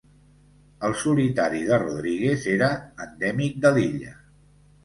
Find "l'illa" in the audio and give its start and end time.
3.77-4.19